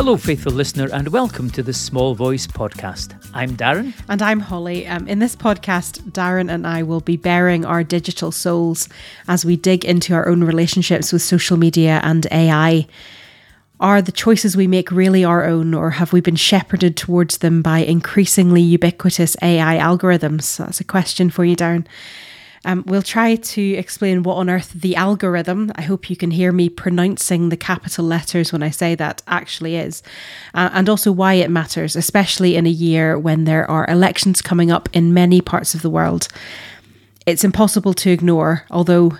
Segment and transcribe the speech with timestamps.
[0.00, 3.14] Hello, faithful listener, and welcome to the Small Voice podcast.
[3.34, 3.92] I'm Darren.
[4.08, 4.86] And I'm Holly.
[4.86, 8.88] Um, in this podcast, Darren and I will be bearing our digital souls
[9.28, 12.86] as we dig into our own relationships with social media and AI.
[13.78, 17.60] Are the choices we make really our own, or have we been shepherded towards them
[17.60, 20.56] by increasingly ubiquitous AI algorithms?
[20.56, 21.86] That's a question for you, Darren.
[22.64, 26.52] Um, we'll try to explain what on earth the algorithm, I hope you can hear
[26.52, 30.02] me pronouncing the capital letters when I say that, actually is,
[30.52, 34.70] uh, and also why it matters, especially in a year when there are elections coming
[34.70, 36.28] up in many parts of the world.
[37.26, 39.16] It's impossible to ignore, although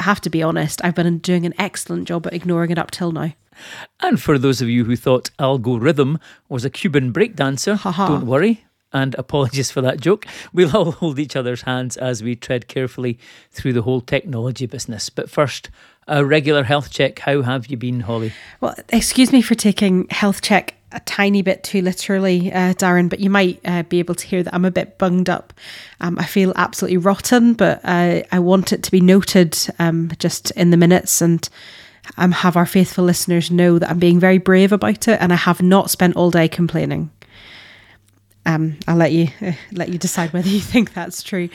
[0.00, 2.90] I have to be honest, I've been doing an excellent job at ignoring it up
[2.90, 3.32] till now.
[4.00, 6.18] And for those of you who thought algorithm
[6.48, 10.26] was a Cuban breakdancer, don't worry, and apologies for that joke.
[10.52, 13.18] We'll all hold each other's hands as we tread carefully
[13.50, 15.10] through the whole technology business.
[15.10, 15.70] But first,
[16.08, 17.20] a regular health check.
[17.20, 18.32] How have you been, Holly?
[18.60, 23.20] Well, excuse me for taking health check a tiny bit too literally, uh, Darren, but
[23.20, 25.52] you might uh, be able to hear that I'm a bit bunged up.
[26.00, 30.50] Um, I feel absolutely rotten, but uh, I want it to be noted um, just
[30.52, 31.48] in the minutes and
[32.16, 35.36] um, have our faithful listeners know that I'm being very brave about it and I
[35.36, 37.10] have not spent all day complaining.
[38.46, 41.48] Um, I'll let you uh, let you decide whether you think that's true.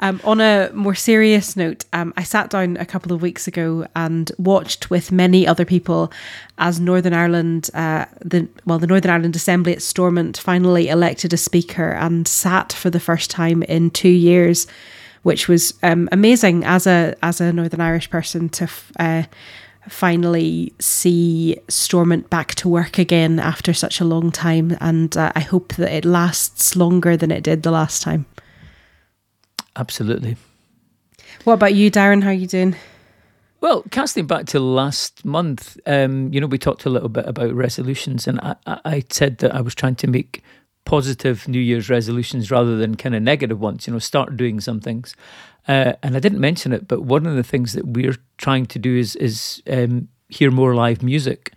[0.00, 3.86] Um, on a more serious note, um, I sat down a couple of weeks ago
[3.94, 6.12] and watched with many other people
[6.58, 11.36] as Northern Ireland, uh, the well, the Northern Ireland Assembly at Stormont finally elected a
[11.36, 14.66] speaker and sat for the first time in two years,
[15.22, 18.68] which was um, amazing as a as a Northern Irish person to.
[18.98, 19.22] Uh,
[19.88, 24.76] finally see Stormont back to work again after such a long time.
[24.80, 28.26] And uh, I hope that it lasts longer than it did the last time.
[29.76, 30.36] Absolutely.
[31.44, 32.22] What about you, Darren?
[32.22, 32.76] How are you doing?
[33.60, 37.54] Well, casting back to last month, um, you know, we talked a little bit about
[37.54, 40.42] resolutions, and I, I said that I was trying to make
[40.84, 44.80] positive New Year's resolutions rather than kind of negative ones, you know, start doing some
[44.80, 45.14] things.
[45.68, 48.78] Uh, and I didn't mention it, but one of the things that we're trying to
[48.78, 51.52] do is is um, hear more live music.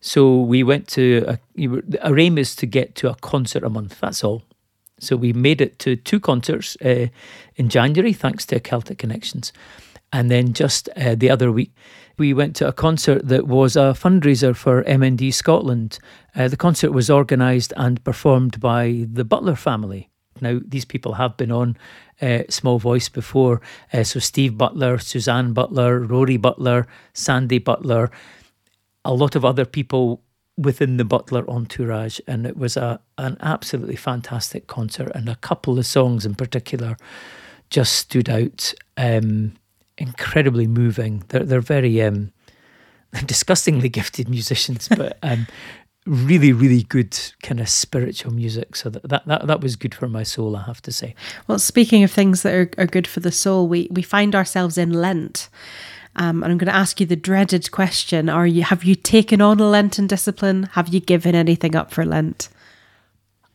[0.00, 1.38] So we went to a,
[2.02, 4.00] our aim is to get to a concert a month.
[4.00, 4.42] That's all.
[4.98, 7.08] So we made it to two concerts uh,
[7.56, 9.52] in January, thanks to Celtic Connections,
[10.12, 11.72] and then just uh, the other week
[12.18, 15.98] we went to a concert that was a fundraiser for MND Scotland.
[16.34, 20.08] Uh, the concert was organised and performed by the Butler family.
[20.40, 21.76] Now, these people have been on
[22.22, 23.60] uh, Small Voice before.
[23.92, 28.10] Uh, so, Steve Butler, Suzanne Butler, Rory Butler, Sandy Butler,
[29.04, 30.22] a lot of other people
[30.56, 32.20] within the Butler entourage.
[32.26, 35.10] And it was a, an absolutely fantastic concert.
[35.14, 36.96] And a couple of songs in particular
[37.68, 38.72] just stood out.
[38.96, 39.54] Um,
[39.98, 41.24] incredibly moving.
[41.28, 42.32] They're, they're very um,
[43.26, 45.46] disgustingly gifted musicians, but um,
[46.06, 48.76] really, really good kind of spiritual music.
[48.76, 51.14] So that, that, that, that was good for my soul, I have to say.
[51.46, 54.76] Well, speaking of things that are, are good for the soul, we, we find ourselves
[54.76, 55.48] in Lent.
[56.16, 59.40] Um, and I'm going to ask you the dreaded question: Are you have you taken
[59.40, 60.64] on a Lenten discipline?
[60.72, 62.50] Have you given anything up for Lent?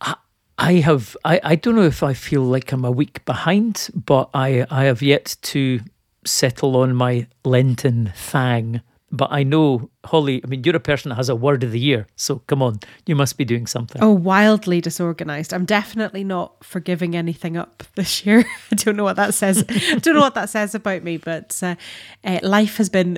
[0.02, 0.16] I,
[0.58, 1.16] I have.
[1.24, 4.86] I, I don't know if I feel like I'm a week behind, but I I
[4.86, 5.82] have yet to
[6.26, 8.82] settle on my Lenten thang
[9.12, 11.80] but I know, Holly, I mean, you're a person that has a word of the
[11.80, 12.08] year.
[12.18, 14.04] So come on, you must be doing something.
[14.04, 15.54] Oh, wildly disorganized.
[15.54, 18.46] I'm definitely not forgiving anything up this year.
[18.72, 19.64] I don't know what that says.
[19.70, 21.76] I don't know what that says about me, but uh,
[22.26, 23.18] uh, life has been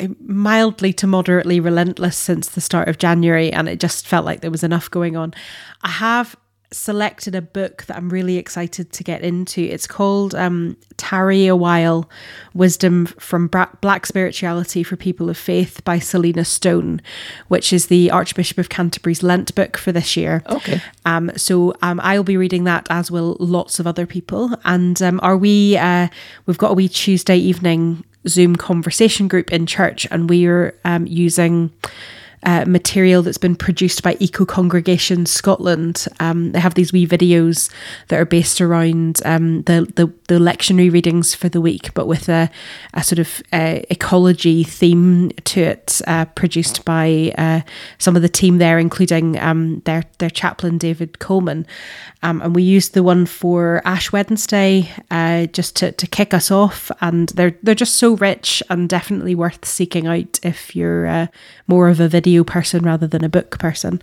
[0.00, 4.40] uh, mildly to moderately relentless since the start of January, and it just felt like
[4.40, 5.34] there was enough going on.
[5.82, 6.36] I have
[6.72, 9.60] selected a book that I'm really excited to get into.
[9.60, 12.08] It's called um, Tarry a While
[12.54, 17.00] Wisdom from Black Spirituality for People of Faith by Selina Stone,
[17.48, 20.42] which is the Archbishop of Canterbury's Lent book for this year.
[20.48, 20.80] Okay.
[21.04, 24.56] Um, so um, I'll be reading that, as will lots of other people.
[24.64, 26.08] And um, are we, uh,
[26.46, 31.06] we've got a wee Tuesday evening Zoom conversation group in church, and we are um,
[31.06, 31.72] using
[32.44, 36.06] uh, material that's been produced by Eco Congregation Scotland.
[36.18, 37.70] Um, they have these wee videos
[38.08, 42.28] that are based around um, the, the, the lectionary readings for the week, but with
[42.28, 42.50] a,
[42.94, 47.60] a sort of uh, ecology theme to it, uh, produced by uh,
[47.98, 51.66] some of the team there, including um, their their chaplain David Coleman.
[52.24, 54.90] Um, and we used the one for Ash Wednesday
[55.52, 59.64] just to, to kick us off, and they're they're just so rich and definitely worth
[59.64, 61.28] seeking out if you're
[61.66, 64.00] more of a video person rather than a book person.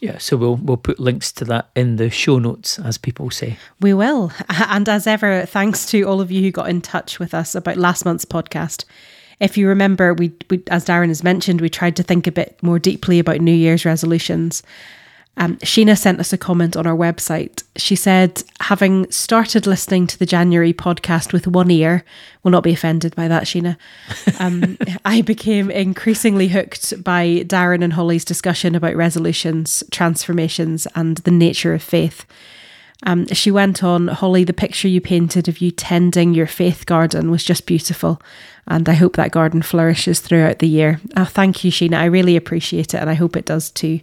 [0.00, 3.56] Yeah, so we'll we'll put links to that in the show notes, as people say.
[3.80, 7.32] We will, and as ever, thanks to all of you who got in touch with
[7.32, 8.84] us about last month's podcast.
[9.40, 12.62] if you remember, we, we, as Darren has mentioned, we tried to think a bit
[12.62, 14.62] more deeply about New Year's resolutions.
[15.36, 17.64] Um, Sheena sent us a comment on our website.
[17.76, 22.04] She said, having started listening to the January podcast with one ear,
[22.42, 23.76] will not be offended by that, Sheena.
[24.38, 31.32] Um, I became increasingly hooked by Darren and Holly's discussion about resolutions, transformations, and the
[31.32, 32.24] nature of faith.
[33.02, 37.30] Um, she went on, Holly, the picture you painted of you tending your faith garden
[37.30, 38.22] was just beautiful.
[38.66, 41.00] And I hope that garden flourishes throughout the year.
[41.16, 41.98] Oh, thank you, Sheena.
[41.98, 44.00] I really appreciate it, and I hope it does too.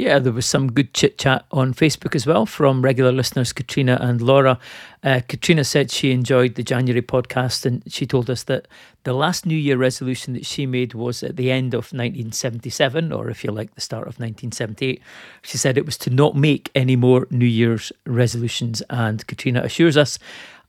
[0.00, 3.98] Yeah, there was some good chit chat on Facebook as well from regular listeners Katrina
[4.00, 4.58] and Laura.
[5.04, 8.66] Uh, Katrina said she enjoyed the January podcast and she told us that
[9.04, 13.28] the last New Year resolution that she made was at the end of 1977, or
[13.28, 15.02] if you like, the start of 1978.
[15.42, 18.82] She said it was to not make any more New Year's resolutions.
[18.88, 20.18] And Katrina assures us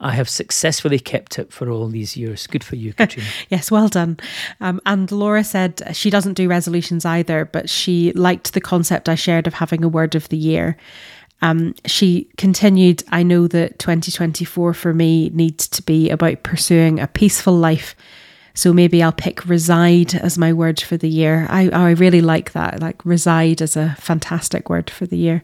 [0.02, 2.48] I have successfully kept it for all these years.
[2.48, 3.30] Good for you, Katrina.
[3.50, 4.18] yes, well done.
[4.60, 9.16] Um, and Laura said she doesn't do resolutions either, but she liked the concept I
[9.16, 10.76] shared of having a word of the year.
[11.44, 17.08] Um, she continued, I know that 2024 for me needs to be about pursuing a
[17.08, 17.96] peaceful life.
[18.54, 21.48] So maybe I'll pick reside as my word for the year.
[21.50, 22.82] I, I really like that.
[22.82, 25.44] Like reside as a fantastic word for the year.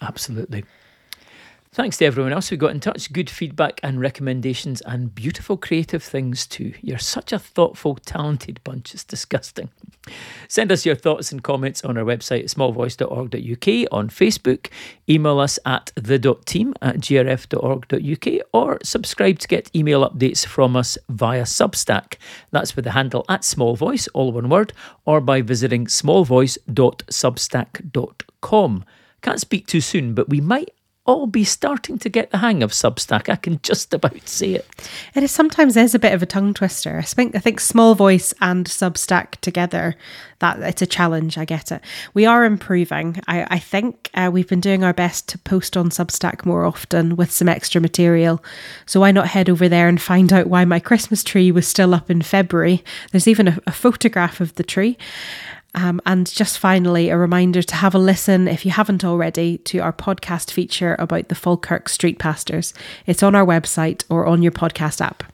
[0.00, 0.64] Absolutely.
[1.74, 3.12] Thanks to everyone else who got in touch.
[3.12, 6.72] Good feedback and recommendations and beautiful creative things too.
[6.80, 8.94] You're such a thoughtful, talented bunch.
[8.94, 9.70] It's disgusting.
[10.46, 14.68] Send us your thoughts and comments on our website, smallvoice.org.uk, on Facebook.
[15.08, 21.42] Email us at the.team at grf.org.uk or subscribe to get email updates from us via
[21.42, 22.18] Substack.
[22.52, 24.72] That's with the handle at smallvoice, all one word,
[25.06, 28.84] or by visiting smallvoice.substack.com.
[29.22, 30.68] Can't speak too soon, but we might
[31.06, 33.28] all be starting to get the hang of Substack.
[33.28, 34.66] I can just about say it.
[35.14, 36.98] It is sometimes is a bit of a tongue twister.
[36.98, 39.96] I think I think small voice and Substack together
[40.38, 41.36] that it's a challenge.
[41.36, 41.82] I get it.
[42.14, 43.20] We are improving.
[43.28, 47.16] I, I think uh, we've been doing our best to post on Substack more often
[47.16, 48.42] with some extra material.
[48.86, 51.94] So why not head over there and find out why my Christmas tree was still
[51.94, 52.82] up in February?
[53.10, 54.96] There's even a, a photograph of the tree.
[55.74, 59.78] Um, and just finally, a reminder to have a listen, if you haven't already, to
[59.78, 62.72] our podcast feature about the Falkirk Street Pastors.
[63.06, 65.24] It's on our website or on your podcast app.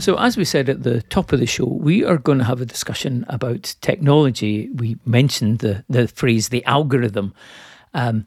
[0.00, 2.62] So, as we said at the top of the show, we are going to have
[2.62, 4.70] a discussion about technology.
[4.70, 7.34] We mentioned the, the phrase the algorithm.
[7.92, 8.24] Um,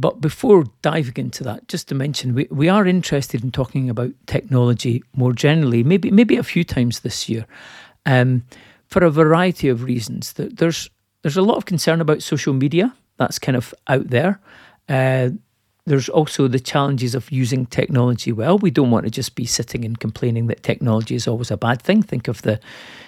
[0.00, 4.12] but before diving into that, just to mention, we, we are interested in talking about
[4.26, 7.46] technology more generally, maybe maybe a few times this year,
[8.06, 8.44] um,
[8.86, 10.34] for a variety of reasons.
[10.34, 10.88] There's
[11.22, 12.94] there's a lot of concern about social media.
[13.16, 14.40] That's kind of out there.
[14.88, 15.30] Uh,
[15.84, 18.58] there's also the challenges of using technology well.
[18.58, 21.82] We don't want to just be sitting and complaining that technology is always a bad
[21.82, 22.02] thing.
[22.02, 22.60] Think of the,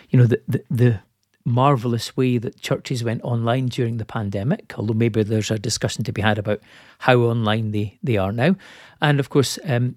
[0.08, 1.00] you know, the the, the
[1.44, 6.12] marvelous way that churches went online during the pandemic, although maybe there's a discussion to
[6.12, 6.60] be had about
[6.98, 8.56] how online they, they are now.
[9.00, 9.96] And of course, um,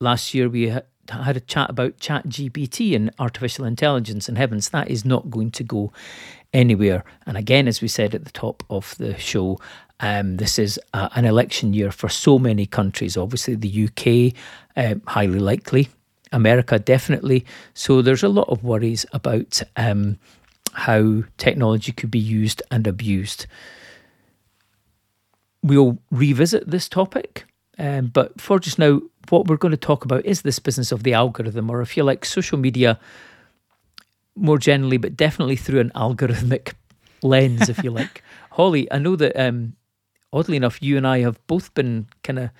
[0.00, 4.70] last year we had a chat about chat GPT and artificial intelligence and heavens.
[4.70, 5.92] That is not going to go
[6.52, 7.04] anywhere.
[7.26, 9.58] And again as we said at the top of the show
[10.00, 13.16] um, this is an election year for so many countries.
[13.16, 14.34] Obviously the uk
[14.76, 15.88] uh, highly likely.
[16.32, 17.46] America definitely.
[17.72, 20.18] So there's a lot of worries about um,
[20.76, 23.46] how technology could be used and abused.
[25.62, 27.46] We'll revisit this topic,
[27.78, 31.02] um, but for just now, what we're going to talk about is this business of
[31.02, 33.00] the algorithm, or if you like, social media
[34.34, 36.74] more generally, but definitely through an algorithmic
[37.22, 38.22] lens, if you like.
[38.50, 39.76] Holly, I know that um,
[40.30, 42.50] oddly enough, you and I have both been kind of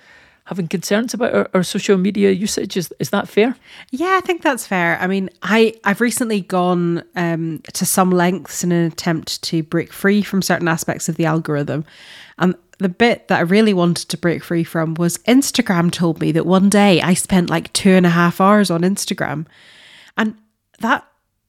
[0.47, 2.77] having concerns about our, our, social media usage.
[2.77, 3.55] Is is that fair?
[3.91, 4.97] Yeah, I think that's fair.
[4.99, 9.91] I mean, I I've recently gone um, to some lengths in an attempt to break
[9.91, 11.85] free from certain aspects of the algorithm,
[12.37, 16.31] and the bit that I really wanted to break free from was Instagram told me
[16.31, 19.47] that one day I spent like two and a half hours on Instagram,
[20.15, 20.35] and
[20.79, 21.05] that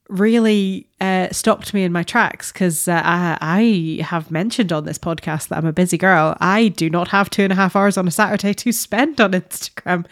[0.09, 4.97] really uh, stopped me in my tracks because uh, I, I, have mentioned on this
[4.97, 6.35] podcast that I'm a busy girl.
[6.41, 9.31] I do not have two and a half hours on a Saturday to spend on
[9.33, 10.05] Instagram.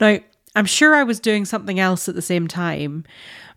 [0.00, 0.18] Now,
[0.54, 3.04] I'm sure I was doing something else at the same time,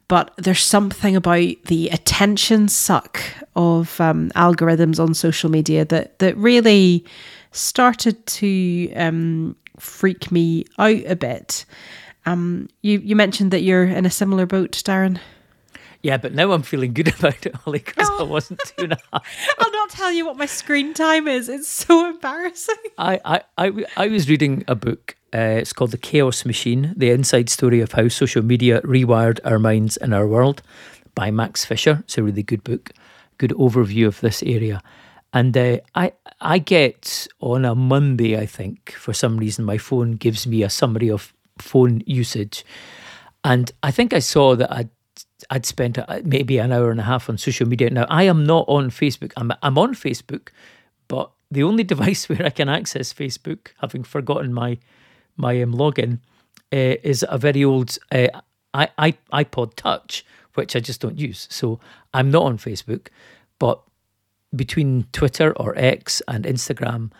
[0.07, 3.21] but there's something about the attention suck
[3.55, 7.05] of um, algorithms on social media that that really
[7.51, 11.65] started to um, freak me out a bit.
[12.25, 15.19] Um, you you mentioned that you're in a similar boat, Darren.
[16.05, 18.97] Yeah, but now I'm feeling good about it, Holly, because I wasn't two and a
[19.11, 19.25] half.
[19.57, 21.49] I'll not tell you what my screen time is.
[21.49, 22.75] It's so embarrassing.
[22.99, 25.15] I, I, I, I was reading a book.
[25.33, 29.57] Uh, it's called The Chaos Machine The Inside Story of How Social Media Rewired Our
[29.57, 30.61] Minds and Our World
[31.15, 32.03] by Max Fisher.
[32.03, 32.91] It's a really good book,
[33.39, 34.83] good overview of this area.
[35.33, 40.11] And uh, I, I get on a Monday, I think, for some reason, my phone
[40.11, 42.63] gives me a summary of phone usage.
[43.43, 44.89] And I think I saw that I'd
[45.49, 47.89] I'd spent uh, maybe an hour and a half on social media.
[47.89, 49.31] Now I am not on Facebook.
[49.37, 50.49] I'm I'm on Facebook,
[51.07, 54.77] but the only device where I can access Facebook, having forgotten my
[55.37, 56.19] my um, login,
[56.73, 58.27] uh, is a very old uh,
[58.73, 61.47] I, I, iPod Touch, which I just don't use.
[61.49, 61.79] So
[62.13, 63.07] I'm not on Facebook,
[63.57, 63.81] but
[64.55, 67.11] between Twitter or X and Instagram,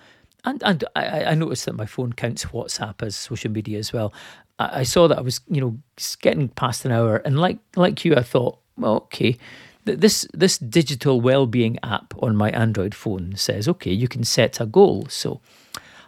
[0.44, 4.14] and and I, I noticed that my phone counts WhatsApp as social media as well.
[4.58, 5.78] I, saw that I was you know
[6.22, 9.38] getting past an hour, and like like you, I thought, well, okay.
[9.86, 14.66] This this digital well-being app on my Android phone says, okay, you can set a
[14.66, 15.06] goal.
[15.10, 15.42] So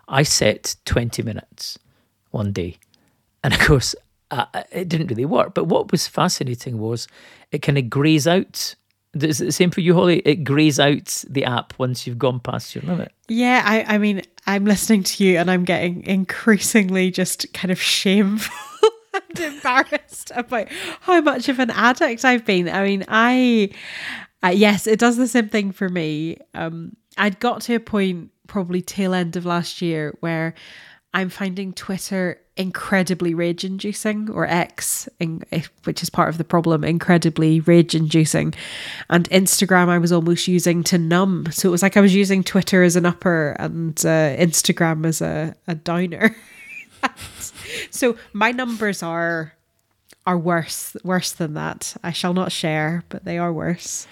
[0.08, 1.77] I set 20 minutes
[2.32, 2.80] one day.
[3.44, 3.94] And of course,
[4.32, 5.54] uh, it didn't really work.
[5.54, 7.08] But what was fascinating was
[7.51, 8.75] it kind of grays out
[9.24, 10.19] is it the same for you, Holly?
[10.19, 13.12] It grays out the app once you've gone past your limit.
[13.27, 17.81] Yeah, I, I mean, I'm listening to you and I'm getting increasingly just kind of
[17.81, 20.67] shameful and embarrassed about
[21.01, 22.69] how much of an addict I've been.
[22.69, 23.69] I mean, I,
[24.43, 26.38] uh, yes, it does the same thing for me.
[26.53, 30.53] Um, I'd got to a point probably tail end of last year where
[31.13, 35.44] I'm finding Twitter incredibly rage inducing, or X, in,
[35.84, 38.54] which is part of the problem, incredibly rage inducing.
[39.10, 41.48] And Instagram, I was almost using to numb.
[41.52, 45.22] So it was like I was using Twitter as an upper and uh, Instagram as
[45.22, 46.36] a, a downer.
[47.90, 49.54] so my numbers are
[50.26, 51.96] are worse worse than that.
[52.04, 54.08] I shall not share, but they are worse.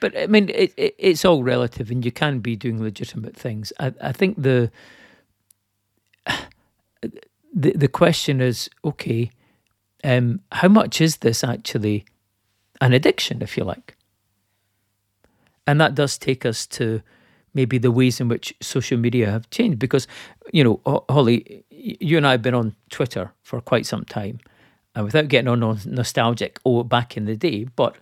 [0.00, 3.72] But I mean, it, it, it's all relative, and you can be doing legitimate things.
[3.80, 4.70] I, I think the
[7.56, 9.30] the the question is okay,
[10.04, 12.04] um, how much is this actually
[12.80, 13.96] an addiction, if you like?
[15.66, 17.02] And that does take us to
[17.54, 19.78] maybe the ways in which social media have changed.
[19.78, 20.06] Because,
[20.52, 24.38] you know, Holly, you and I have been on Twitter for quite some time,
[24.94, 27.96] and without getting on nostalgic, oh, back in the day, but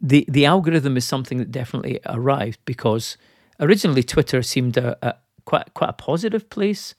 [0.00, 3.16] the the algorithm is something that definitely arrived because
[3.60, 6.94] originally Twitter seemed a, a quite quite a positive place.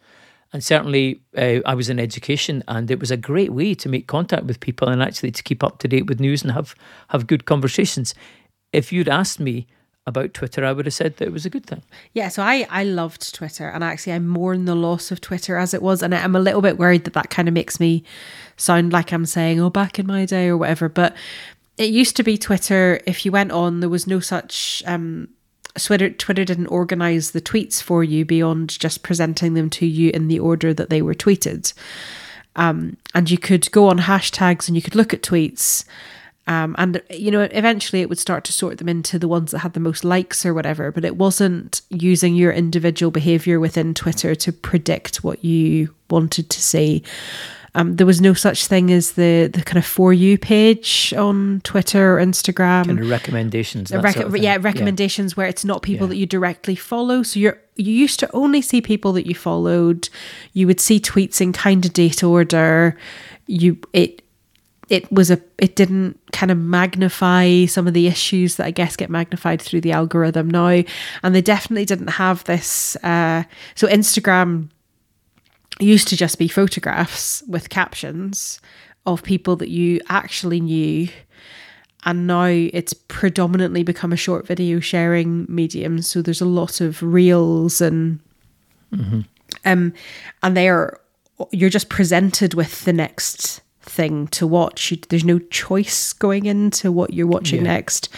[0.54, 4.06] And certainly, uh, I was in education, and it was a great way to make
[4.06, 6.76] contact with people and actually to keep up to date with news and have
[7.10, 8.14] have good conversations.
[8.72, 9.66] If you'd asked me
[10.06, 11.82] about Twitter, I would have said that it was a good thing.
[12.14, 15.74] Yeah, so I I loved Twitter, and actually I mourn the loss of Twitter as
[15.74, 18.04] it was, and I'm a little bit worried that that kind of makes me
[18.56, 20.88] sound like I'm saying, "Oh, back in my day" or whatever.
[20.88, 21.16] But
[21.78, 23.02] it used to be Twitter.
[23.08, 25.30] If you went on, there was no such um,
[25.78, 30.28] Twitter, Twitter didn't organize the tweets for you beyond just presenting them to you in
[30.28, 31.74] the order that they were tweeted.
[32.56, 35.86] Um, and you could go on hashtags and you could look at tweets.
[36.46, 39.60] Um, and you know, eventually it would start to sort them into the ones that
[39.60, 40.92] had the most likes or whatever.
[40.92, 46.62] But it wasn't using your individual behavior within Twitter to predict what you wanted to
[46.62, 47.04] see.
[47.76, 51.62] Um, there was no such thing as the the kind of for you page on
[51.64, 52.86] Twitter or Instagram.
[52.86, 53.92] Kind of recommendations.
[53.92, 55.36] Rec- sort of yeah, recommendations yeah.
[55.36, 56.10] where it's not people yeah.
[56.10, 57.24] that you directly follow.
[57.24, 60.10] So you're you used to only see people that you followed.
[60.54, 62.96] You would see tweets in kind of date order.
[63.48, 64.22] You it
[64.90, 68.96] it was a it didn't kind of magnify some of the issues that I guess
[68.96, 70.84] get magnified through the algorithm now,
[71.24, 72.96] and they definitely didn't have this.
[72.98, 74.70] Uh, so Instagram
[75.80, 78.62] used to just be photographs with captions
[79.06, 81.08] of people that you actually knew
[82.06, 87.02] and now it's predominantly become a short video sharing medium so there's a lot of
[87.02, 88.20] reels and
[88.94, 89.22] mm-hmm.
[89.66, 89.94] um
[90.42, 91.00] and they are
[91.52, 96.92] you're just presented with the next thing to watch you, there's no choice going into
[96.92, 97.74] what you're watching yeah.
[97.74, 98.10] next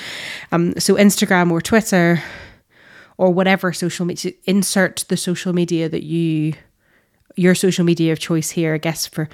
[0.51, 2.21] um so instagram or twitter
[3.17, 6.53] or whatever social media insert the social media that you
[7.35, 8.73] your social media of choice here.
[8.73, 9.29] I guess for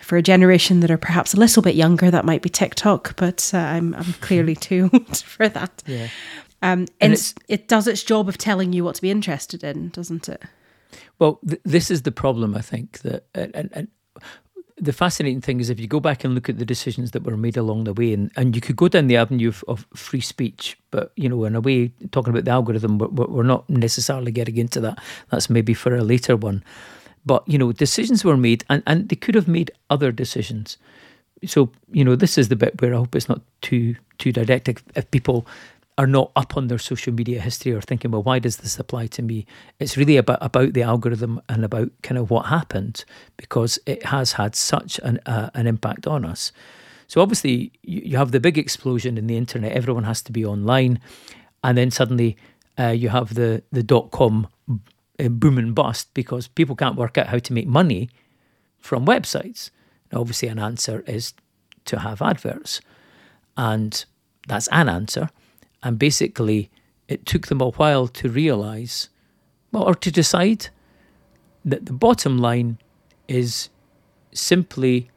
[0.00, 3.50] for a generation that are perhaps a little bit younger, that might be TikTok, but
[3.54, 5.82] uh, I'm I'm clearly too old for that.
[5.86, 6.08] Yeah.
[6.62, 9.90] Um, and, and it does its job of telling you what to be interested in,
[9.90, 10.42] doesn't it?
[11.18, 12.54] Well, th- this is the problem.
[12.54, 13.88] I think that and, and
[14.76, 17.36] the fascinating thing is if you go back and look at the decisions that were
[17.36, 20.20] made along the way, and, and you could go down the avenue of, of free
[20.20, 24.32] speech, but you know, in a way, talking about the algorithm, we're, we're not necessarily
[24.32, 24.98] getting into that.
[25.30, 26.64] That's maybe for a later one.
[27.26, 30.78] But, you know, decisions were made and, and they could have made other decisions.
[31.46, 34.82] so you know this is the bit where I hope it's not too too didactic.
[34.94, 35.46] If people
[35.96, 39.06] are not up on their social media history or thinking, well, why does this apply
[39.06, 39.46] to me?
[39.78, 43.04] It's really about about the algorithm and about kind of what happened
[43.36, 46.52] because it has had such an uh, an impact on us.
[47.06, 49.72] So obviously, you, you have the big explosion in the internet.
[49.72, 51.00] Everyone has to be online,
[51.62, 52.36] and then suddenly
[52.78, 54.48] uh, you have the the dot com
[55.18, 58.08] uh, boom and bust because people can't work out how to make money
[58.78, 59.70] from websites.
[60.12, 61.34] Now, obviously, an answer is
[61.86, 62.80] to have adverts,
[63.56, 64.04] and
[64.46, 65.28] that's an answer.
[65.82, 66.70] And basically,
[67.08, 69.08] it took them a while to realize,
[69.72, 70.68] well, or to decide
[71.64, 72.78] that the bottom line
[73.28, 73.70] is
[74.32, 75.10] simply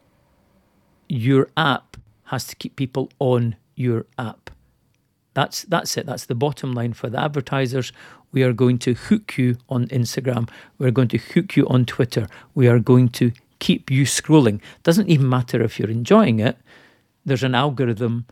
[1.08, 4.50] your app has to keep people on your app.
[5.34, 6.06] That's that's it.
[6.06, 7.92] That's the bottom line for the advertisers.
[8.32, 10.48] We are going to hook you on Instagram.
[10.78, 12.28] We're going to hook you on Twitter.
[12.54, 14.60] We are going to keep you scrolling.
[14.82, 16.58] Doesn't even matter if you're enjoying it.
[17.24, 18.26] There's an algorithm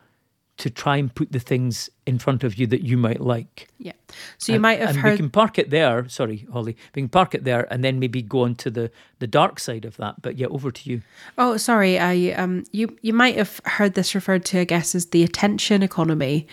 [0.58, 3.68] to try and put the things in front of you that you might like.
[3.78, 3.92] Yeah.
[4.38, 5.10] So you and, might have and heard.
[5.12, 6.08] We can park it there.
[6.08, 6.76] Sorry, Holly.
[6.94, 9.84] We can park it there and then maybe go on to the the dark side
[9.84, 10.22] of that.
[10.22, 11.02] But yeah, over to you.
[11.36, 11.98] Oh, sorry.
[11.98, 15.82] I um, you you might have heard this referred to, I guess, as the attention
[15.82, 16.46] economy.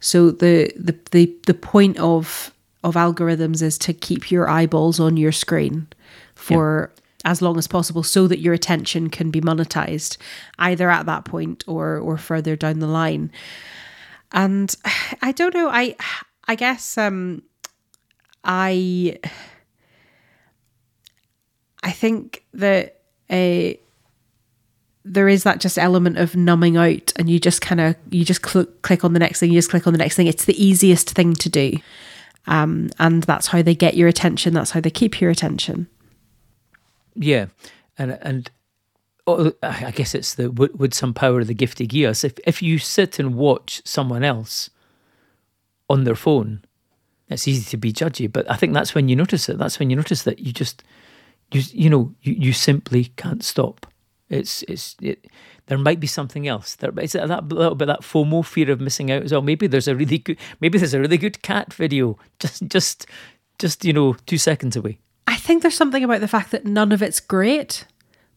[0.00, 2.52] So the the the the point of
[2.84, 5.88] of algorithms is to keep your eyeballs on your screen
[6.36, 6.92] for.
[6.94, 7.00] Yeah.
[7.26, 10.18] as long as possible so that your attention can be monetized
[10.58, 13.32] either at that point or or further down the line.
[14.30, 14.76] And
[15.22, 15.96] i don't know i
[16.48, 17.42] i guess um
[18.44, 19.18] i
[21.82, 23.00] i think that
[23.30, 23.80] a
[25.04, 28.46] there is that just element of numbing out and you just kind of you just
[28.46, 30.26] cl- click on the next thing you just click on the next thing.
[30.26, 31.76] It's the easiest thing to do
[32.46, 35.88] um, and that's how they get your attention that's how they keep your attention
[37.14, 37.46] yeah,
[37.96, 38.50] and and
[39.26, 42.24] oh, I guess it's the would, would some power of the gift give us?
[42.24, 44.70] If if you sit and watch someone else
[45.88, 46.64] on their phone,
[47.28, 48.30] it's easy to be judgy.
[48.30, 49.58] But I think that's when you notice it.
[49.58, 50.82] That's when you notice that you just
[51.52, 53.86] you you know you, you simply can't stop.
[54.34, 55.26] It's it's it,
[55.66, 56.76] there might be something else.
[56.76, 59.42] There is that little bit that FOMO fear of missing out as well.
[59.42, 63.06] Maybe there's a really good maybe there's a really good cat video just just
[63.58, 64.98] just you know two seconds away.
[65.26, 67.86] I think there's something about the fact that none of it's great,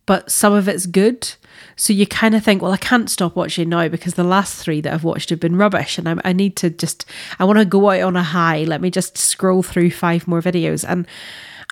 [0.05, 1.35] but some of it's good.
[1.75, 4.79] So you kind of think, well, I can't stop watching now because the last three
[4.81, 7.05] that I've watched have been rubbish, and I, I need to just,
[7.39, 8.63] I want to go out on a high.
[8.63, 11.05] Let me just scroll through five more videos, and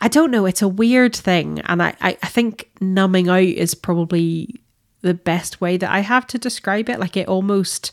[0.01, 0.45] I don't know.
[0.45, 4.61] It's a weird thing, and I, I, I think numbing out is probably
[5.01, 6.99] the best way that I have to describe it.
[6.99, 7.91] Like it almost,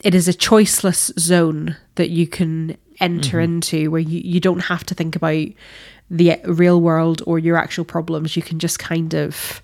[0.00, 3.54] it is a choiceless zone that you can enter mm-hmm.
[3.54, 5.48] into where you, you don't have to think about
[6.10, 8.36] the real world or your actual problems.
[8.36, 9.60] You can just kind of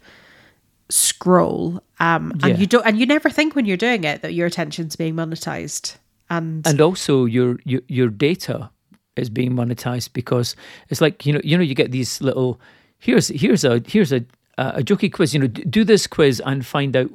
[0.89, 2.57] scroll, um, and yeah.
[2.57, 5.97] you don't, and you never think when you're doing it that your attention's being monetized,
[6.29, 8.71] and and also your your your data
[9.17, 10.57] is being monetized because
[10.89, 12.61] it's like you know you know you get these little
[12.99, 14.25] here's here's a here's a
[14.59, 15.35] a jokey quiz.
[15.35, 17.11] You know, do this quiz and find out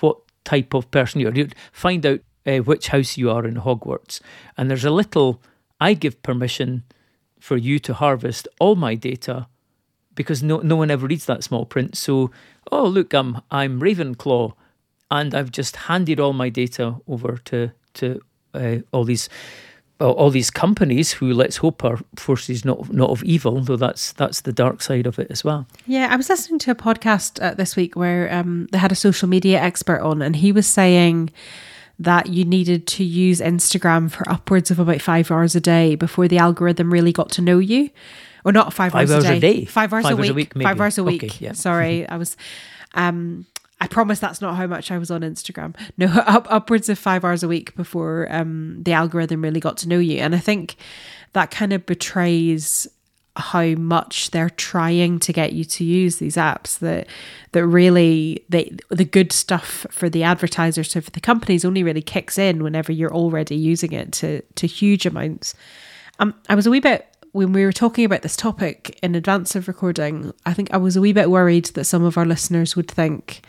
[0.00, 1.48] what type of person you are.
[1.72, 4.20] Find out uh, which house you are in Hogwarts,
[4.56, 5.42] and there's a little.
[5.80, 6.82] I give permission
[7.38, 9.46] for you to harvest all my data
[10.14, 11.96] because no no one ever reads that small print.
[11.96, 12.30] So,
[12.72, 14.54] oh look, I'm I'm Ravenclaw,
[15.10, 18.20] and I've just handed all my data over to to
[18.54, 19.28] uh, all these
[20.00, 24.12] well, all these companies who let's hope are forces not not of evil, though that's
[24.12, 25.66] that's the dark side of it as well.
[25.86, 28.96] Yeah, I was listening to a podcast uh, this week where um, they had a
[28.96, 31.30] social media expert on, and he was saying
[31.98, 36.28] that you needed to use Instagram for upwards of about five hours a day before
[36.28, 37.90] the algorithm really got to know you.
[38.44, 39.60] Or not five, five hours, hours a, day.
[39.60, 39.64] day.
[39.64, 40.30] Five hours, five a, week.
[40.30, 40.52] a week.
[40.62, 41.24] Five hours a week.
[41.24, 41.52] Okay, yeah.
[41.52, 42.36] Sorry, I was.
[42.94, 43.46] Um,
[43.80, 45.74] I promise that's not how much I was on Instagram.
[45.96, 49.88] No, up, upwards of five hours a week before um, the algorithm really got to
[49.88, 50.18] know you.
[50.18, 50.76] And I think
[51.32, 52.88] that kind of betrays
[53.38, 57.06] how much they're trying to get you to use these apps that
[57.52, 62.02] that really they the good stuff for the advertisers so for the companies only really
[62.02, 65.54] kicks in whenever you're already using it to to huge amounts
[66.18, 69.54] um i was a wee bit when we were talking about this topic in advance
[69.54, 72.76] of recording i think i was a wee bit worried that some of our listeners
[72.76, 73.42] would think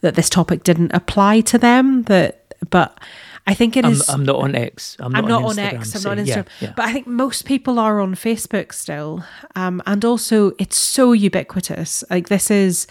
[0.00, 2.98] that this topic didn't apply to them that but
[3.46, 4.08] I think it I'm, is.
[4.08, 4.96] I'm, not on X.
[5.00, 5.96] I'm, I'm not, on, X.
[5.96, 6.46] I'm not on Instagram.
[6.60, 6.72] Yeah, yeah.
[6.76, 9.24] But I think most people are on Facebook still,
[9.56, 12.04] um, and also it's so ubiquitous.
[12.08, 12.86] Like this is,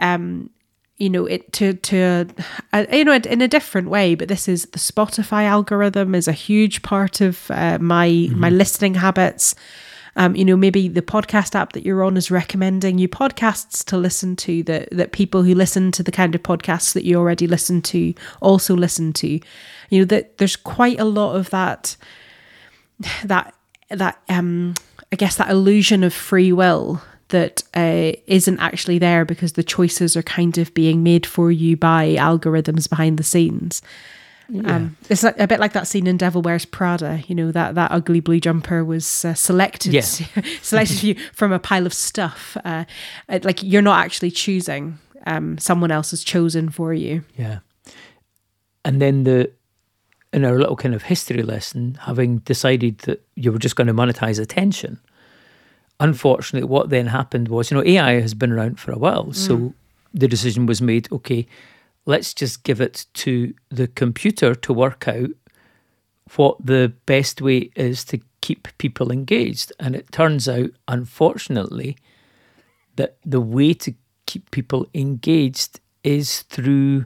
[0.00, 0.50] um,
[0.98, 2.26] you know, it to to
[2.72, 4.14] uh, you know in a different way.
[4.14, 8.40] But this is the Spotify algorithm is a huge part of uh, my mm-hmm.
[8.40, 9.54] my listening habits.
[10.18, 13.98] Um, you know, maybe the podcast app that you're on is recommending you podcasts to
[13.98, 17.46] listen to that that people who listen to the kind of podcasts that you already
[17.46, 19.38] listen to also listen to.
[19.90, 21.96] You know, that there's quite a lot of that
[23.24, 23.54] that
[23.90, 24.74] that um
[25.12, 30.16] I guess that illusion of free will that uh, not actually there because the choices
[30.16, 33.82] are kind of being made for you by algorithms behind the scenes.
[34.48, 34.76] Yeah.
[34.76, 37.22] Um, it's like, a bit like that scene in Devil Wears Prada.
[37.26, 40.02] You know that that ugly blue jumper was uh, selected yeah.
[40.62, 42.56] selected you from a pile of stuff.
[42.64, 42.84] Uh,
[43.28, 47.24] like you're not actually choosing; um, someone else has chosen for you.
[47.36, 47.58] Yeah,
[48.84, 49.50] and then the
[50.32, 53.94] in our little kind of history lesson, having decided that you were just going to
[53.94, 55.00] monetize attention,
[56.00, 59.26] unfortunately, what then happened was, you know, AI has been around for a while.
[59.26, 59.34] Mm.
[59.34, 59.74] So
[60.12, 61.46] the decision was made okay,
[62.06, 65.30] let's just give it to the computer to work out
[66.36, 69.72] what the best way is to keep people engaged.
[69.78, 71.96] And it turns out, unfortunately,
[72.96, 73.94] that the way to
[74.26, 77.04] keep people engaged is through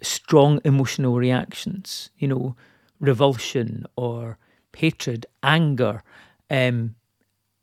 [0.00, 2.56] strong emotional reactions, you know,
[3.00, 4.38] revulsion or
[4.76, 6.02] hatred, anger.
[6.50, 6.94] Um,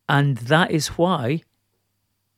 [0.09, 1.43] and that is why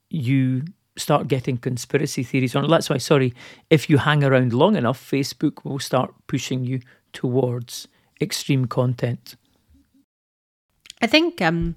[0.09, 0.65] you
[0.97, 2.69] start getting conspiracy theories on.
[2.69, 3.33] That's why, sorry,
[3.69, 6.81] if you hang around long enough, Facebook will start pushing you
[7.13, 7.87] towards
[8.19, 9.35] extreme content.
[11.01, 11.75] I think um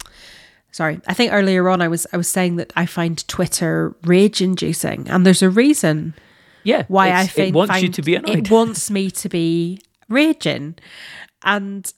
[0.73, 4.43] sorry, I think earlier on I was I was saying that I find Twitter rage
[4.43, 6.15] inducing and there's a reason
[6.65, 8.39] yeah why I find it wants find, you to be annoyed.
[8.39, 10.75] It wants me to be raging.
[11.43, 11.91] And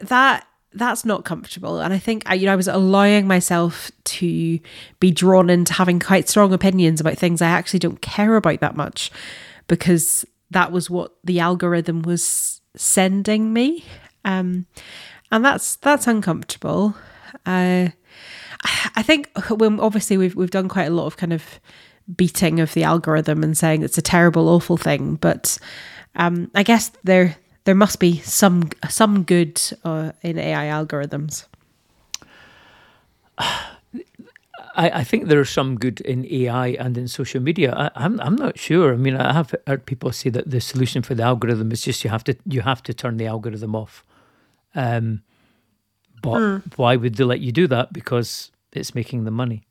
[0.00, 1.80] that that's not comfortable.
[1.80, 4.58] And i think I, you know i was allowing myself to
[5.00, 8.76] be drawn into having quite strong opinions about things i actually don't care about that
[8.76, 9.10] much
[9.66, 13.84] because that was what the algorithm was sending me.
[14.24, 14.66] Um,
[15.30, 16.94] and that's that's uncomfortable.
[17.46, 17.88] Uh,
[18.94, 21.58] i think when obviously we've we've done quite a lot of kind of
[22.14, 25.56] beating of the algorithm and saying it's a terrible awful thing but
[26.16, 31.46] um, i guess there there must be some some good uh, in AI algorithms.
[34.76, 37.72] I, I, think there are some good in AI and in social media.
[37.72, 38.92] I, am I'm, I'm not sure.
[38.92, 42.04] I mean, I have heard people say that the solution for the algorithm is just
[42.04, 44.04] you have to you have to turn the algorithm off.
[44.74, 45.22] Um,
[46.22, 46.62] but mm.
[46.76, 47.92] why would they let you do that?
[47.92, 49.66] Because it's making the money.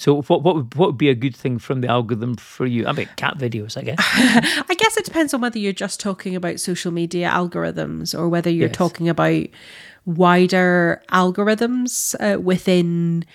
[0.00, 2.86] So what what would, what would be a good thing from the algorithm for you?
[2.86, 3.98] I mean, cat videos, I guess.
[4.00, 8.48] I guess it depends on whether you're just talking about social media algorithms or whether
[8.48, 8.76] you're yes.
[8.76, 9.46] talking about
[10.06, 13.26] wider algorithms uh, within.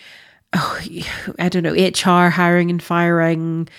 [0.53, 0.79] Oh,
[1.39, 3.69] I don't know HR hiring and firing.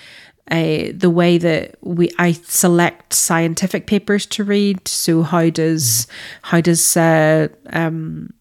[0.49, 4.87] Uh, the way that we I select scientific papers to read.
[4.87, 6.11] So how does mm.
[6.43, 8.33] how does uh, um,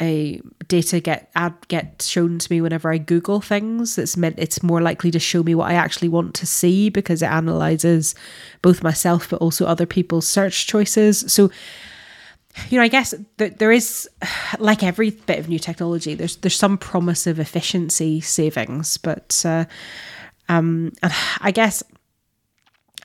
[0.00, 3.96] a data get ad get shown to me whenever I Google things.
[3.98, 7.22] It's meant it's more likely to show me what I actually want to see because
[7.22, 8.14] it analyzes
[8.62, 11.32] both myself but also other people's search choices.
[11.32, 11.50] So
[12.68, 14.08] you know, I guess that there is,
[14.58, 19.64] like every bit of new technology, there's there's some promise of efficiency savings, but uh,
[20.48, 20.92] um,
[21.40, 21.82] I guess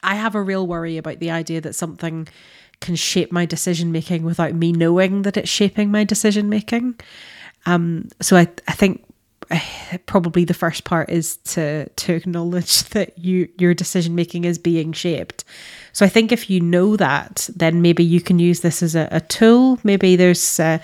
[0.03, 2.27] I have a real worry about the idea that something
[2.81, 6.99] can shape my decision making without me knowing that it's shaping my decision making.
[7.65, 9.03] Um, so I, I think
[9.51, 14.57] eh, probably the first part is to to acknowledge that you your decision making is
[14.57, 15.43] being shaped.
[15.93, 19.07] So I think if you know that, then maybe you can use this as a,
[19.11, 19.79] a tool.
[19.83, 20.79] Maybe there's a,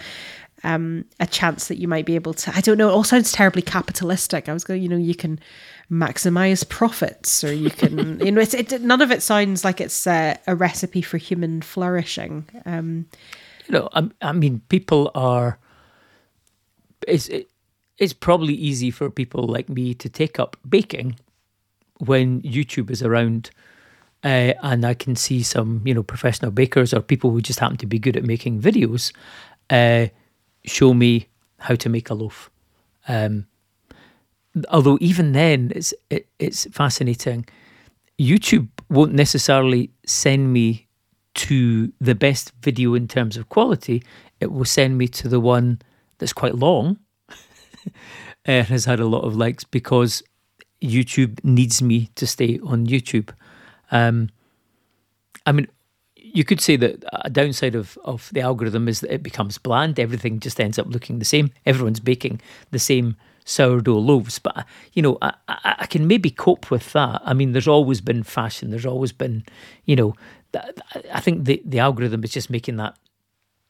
[0.64, 2.52] um, a chance that you might be able to.
[2.56, 2.90] I don't know.
[2.90, 4.50] It all sounds terribly capitalistic.
[4.50, 5.40] I was going, you know, you can
[5.90, 10.08] maximize profits or you can you know it's, it none of it sounds like it's
[10.08, 13.06] a recipe for human flourishing um.
[13.68, 15.58] You know I, I mean people are
[17.08, 17.50] it's it,
[17.98, 21.20] it's probably easy for people like me to take up baking
[21.98, 23.50] when youtube is around
[24.24, 27.78] uh, and i can see some you know professional bakers or people who just happen
[27.78, 29.12] to be good at making videos
[29.70, 30.08] uh,
[30.66, 31.28] show me
[31.60, 32.52] how to make a loaf
[33.08, 33.48] um,
[34.70, 37.46] although even then it's it, it's fascinating.
[38.20, 40.88] YouTube won't necessarily send me
[41.36, 44.02] to the best video in terms of quality.
[44.40, 45.82] It will send me to the one
[46.18, 46.98] that's quite long
[48.46, 50.24] and has had a lot of likes because
[50.82, 53.32] YouTube needs me to stay on YouTube.
[53.92, 54.30] Um,
[55.46, 55.68] I mean,
[56.16, 60.00] you could say that a downside of, of the algorithm is that it becomes bland.
[60.00, 61.52] Everything just ends up looking the same.
[61.66, 62.42] Everyone's baking
[62.72, 64.40] the same sourdough loaves.
[64.40, 67.22] But you know, I, I, I, can maybe cope with that.
[67.24, 68.72] I mean, there's always been fashion.
[68.72, 69.46] There's always been,
[69.86, 70.16] you know,
[71.14, 72.98] I think the the algorithm is just making that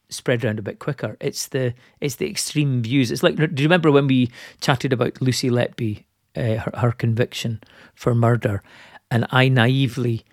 [0.08, 1.16] spread around a bit quicker.
[1.20, 3.10] It's the it's the extreme views.
[3.10, 7.60] It's like do you remember when we chatted about Lucy Letby, uh, her, her conviction
[7.94, 8.62] for murder,
[9.10, 10.24] and I naively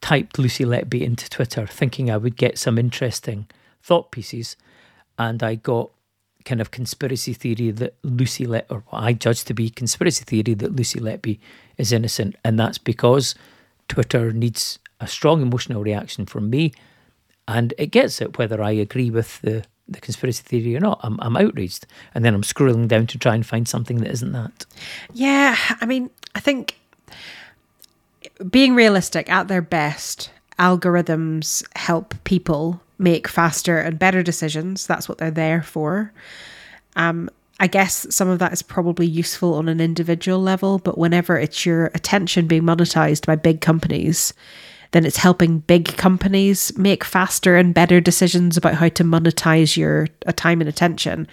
[0.00, 3.46] typed Lucy Letby into Twitter, thinking I would get some interesting
[3.82, 4.56] thought pieces,
[5.18, 5.90] and I got
[6.44, 10.54] kind of conspiracy theory that Lucy Let or what I judge to be conspiracy theory
[10.54, 11.38] that Lucy Letby
[11.78, 13.34] is innocent, and that's because
[13.88, 16.72] Twitter needs a strong emotional reaction from me,
[17.48, 21.00] and it gets it whether I agree with the the conspiracy theory or not.
[21.02, 24.32] I'm I'm outraged, and then I'm scrolling down to try and find something that isn't
[24.32, 24.66] that.
[25.12, 26.76] Yeah, I mean, I think
[28.50, 34.86] being realistic at their best, algorithms help people make faster and better decisions.
[34.86, 36.12] That's what they're there for.
[36.96, 37.30] Um,
[37.60, 41.64] I guess some of that is probably useful on an individual level, but whenever it's
[41.64, 44.34] your attention being monetized by big companies,
[44.90, 50.08] then it's helping big companies make faster and better decisions about how to monetize your
[50.26, 51.28] uh, time and attention.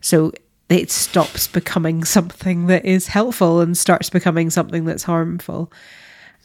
[0.00, 0.32] So
[0.68, 5.72] it stops becoming something that is helpful and starts becoming something that's harmful.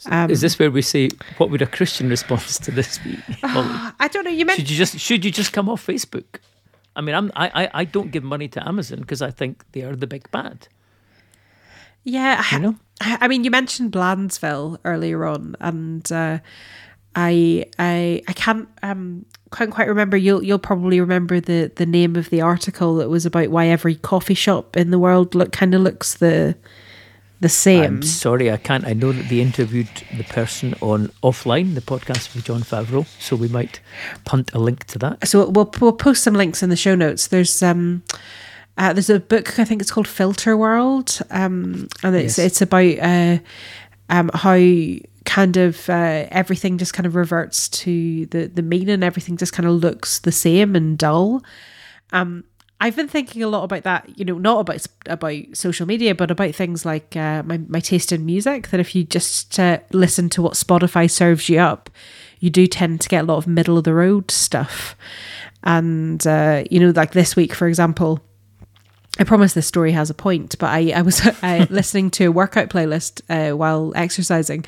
[0.05, 3.17] Um, is this where we say what would a Christian response to this be?
[3.43, 4.31] I don't know.
[4.31, 6.39] You meant should you just should you just come off Facebook?
[6.95, 9.95] I mean, I'm I I don't give money to Amazon because I think they are
[9.95, 10.67] the big bad.
[12.03, 12.75] Yeah, you know.
[13.01, 16.39] I mean, you mentioned Blandsville earlier on, and uh,
[17.15, 20.17] I I I can't um can't quite remember.
[20.17, 23.95] You'll you'll probably remember the the name of the article that was about why every
[23.95, 26.55] coffee shop in the world look kind of looks the
[27.43, 27.83] the same.
[27.83, 28.85] I'm sorry, I can't.
[28.85, 33.35] I know that they interviewed the person on offline, the podcast with Jon Favreau, so
[33.35, 33.81] we might
[34.23, 35.27] punt a link to that.
[35.27, 37.27] So we'll we'll post some links in the show notes.
[37.27, 38.03] There's um.
[38.75, 42.47] Uh, there's a book I think it's called Filter World, um, and it's yes.
[42.47, 43.37] it's about uh,
[44.09, 44.57] um, how
[45.25, 49.53] kind of uh, everything just kind of reverts to the the mean and everything just
[49.53, 51.43] kind of looks the same and dull.
[52.11, 52.45] Um,
[52.79, 56.31] I've been thinking a lot about that, you know, not about about social media, but
[56.31, 58.69] about things like uh, my my taste in music.
[58.69, 61.89] That if you just uh, listen to what Spotify serves you up,
[62.39, 64.97] you do tend to get a lot of middle of the road stuff.
[65.63, 68.21] And uh, you know, like this week, for example,
[69.19, 72.31] I promise this story has a point, but I, I was uh, listening to a
[72.31, 74.65] workout playlist uh, while exercising,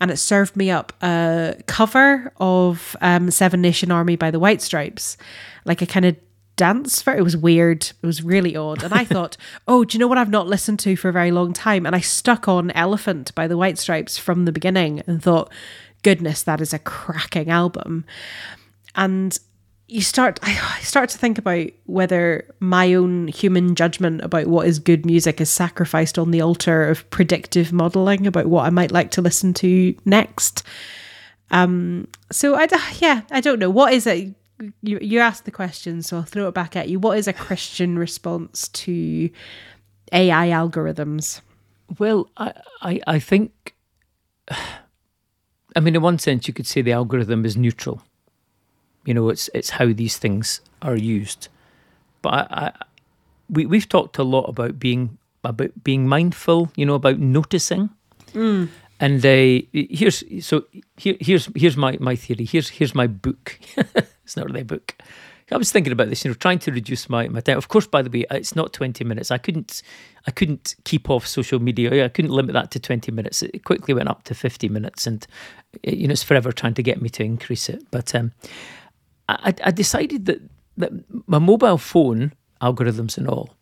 [0.00, 4.62] and it served me up a cover of um, Seven Nation Army by the White
[4.62, 5.16] Stripes,
[5.64, 6.16] like a kind of
[6.60, 7.84] dance for it was weird.
[8.02, 8.82] It was really odd.
[8.82, 11.30] And i thought oh do you know what i've not listened to for a very
[11.30, 11.86] long time?
[11.86, 15.50] And i stuck on elephant by the white stripes from the beginning and thought
[16.02, 18.04] goodness that is a cracking album.
[18.94, 19.38] And
[19.88, 24.78] you start i start to think about whether my own human judgment about what is
[24.78, 29.10] good music is sacrificed on the altar of predictive modeling about what i might like
[29.12, 30.62] to listen to next.
[31.50, 32.68] Um so i
[32.98, 33.70] yeah i don't know.
[33.70, 34.34] What is it
[34.82, 36.98] you you asked the question, so I'll throw it back at you.
[36.98, 39.30] What is a Christian response to
[40.12, 41.40] AI algorithms?
[41.98, 43.74] Well, I, I, I think,
[44.48, 48.02] I mean, in one sense, you could say the algorithm is neutral.
[49.04, 51.48] You know, it's it's how these things are used.
[52.22, 52.72] But I, I
[53.48, 56.70] we we've talked a lot about being about being mindful.
[56.76, 57.90] You know, about noticing.
[58.32, 58.68] Mm.
[59.00, 60.64] And uh, here's so
[60.98, 62.44] here, here's here's my, my theory.
[62.44, 63.58] Here's here's my book.
[64.30, 64.94] it's not really a book.
[65.50, 67.58] I was thinking about this, you know, trying to reduce my, my time.
[67.58, 69.32] Of course, by the way, it's not twenty minutes.
[69.32, 69.82] I couldn't
[70.28, 72.04] I couldn't keep off social media.
[72.04, 73.42] I couldn't limit that to twenty minutes.
[73.42, 75.26] It quickly went up to fifty minutes, and
[75.82, 77.82] it, you know, it's forever trying to get me to increase it.
[77.90, 78.30] But um,
[79.28, 80.40] I, I decided that
[80.76, 80.92] that
[81.26, 83.56] my mobile phone algorithms and all.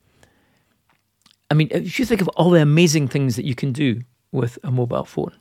[1.51, 4.59] I mean, if you think of all the amazing things that you can do with
[4.63, 5.33] a mobile phone,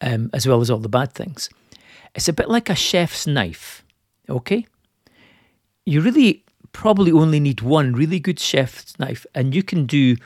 [0.00, 1.48] um, as well as all the bad things.
[2.16, 3.84] It's a bit like a chef's knife,
[4.28, 4.66] okay?
[5.86, 10.16] You really probably only need one really good chef's knife, and you can do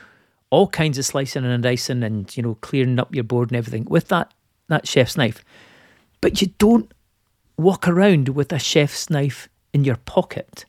[0.49, 3.85] all kinds of slicing and dicing and you know clearing up your board and everything
[3.85, 4.33] with that
[4.67, 5.43] that chef's knife.
[6.21, 6.91] But you don't
[7.57, 10.65] walk around with a chef's knife in your pocket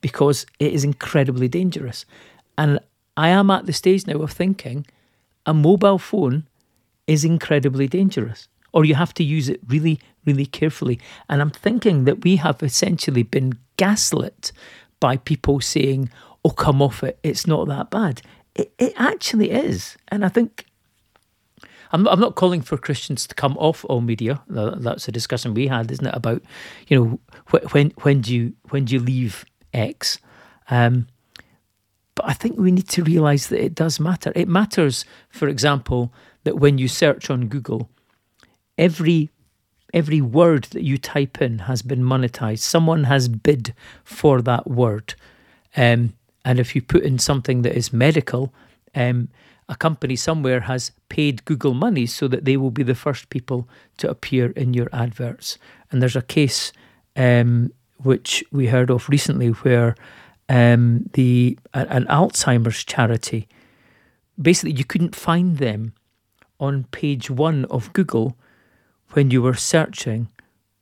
[0.00, 2.04] because it is incredibly dangerous.
[2.58, 2.78] And
[3.16, 4.86] I am at the stage now of thinking
[5.46, 6.46] a mobile phone
[7.06, 11.00] is incredibly dangerous, or you have to use it really, really carefully.
[11.28, 14.52] And I'm thinking that we have essentially been gaslit
[15.00, 16.10] by people saying,
[16.44, 18.22] oh, come off it, it's not that bad.
[18.54, 19.96] It, it actually is.
[20.08, 20.66] And I think
[21.92, 24.42] I'm, not calling for Christians to come off all media.
[24.48, 26.14] That's a discussion we had, isn't it?
[26.14, 26.42] About
[26.88, 27.20] you know
[27.70, 30.18] when when do you when do you leave X?
[30.70, 31.06] Um,
[32.14, 34.32] but I think we need to realise that it does matter.
[34.34, 36.12] It matters, for example,
[36.44, 37.90] that when you search on Google,
[38.78, 39.30] every
[39.96, 42.58] every word that you type in has been monetized.
[42.58, 45.14] Someone has bid for that word.
[45.74, 46.12] Um,
[46.44, 48.52] and if you put in something that is medical,
[48.94, 49.28] um,
[49.70, 53.66] a company somewhere has paid Google money so that they will be the first people
[53.96, 55.56] to appear in your adverts.
[55.90, 56.72] And there's a case
[57.16, 59.96] um, which we heard of recently where
[60.50, 63.48] um, the an Alzheimer's charity
[64.40, 65.94] basically you couldn't find them
[66.60, 68.36] on page one of Google
[69.12, 70.28] when you were searching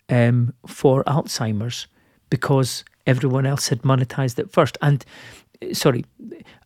[0.09, 1.87] um, for Alzheimer's
[2.31, 4.79] because everyone else had monetized it first.
[4.83, 5.05] And
[5.73, 6.05] sorry,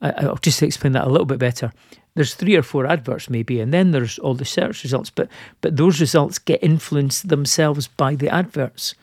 [0.00, 1.72] I, will just explain that a little bit better.
[2.14, 5.28] There's three or four adverts maybe, and then there's all the search results, but
[5.60, 8.94] but those results get influenced themselves by the adverts.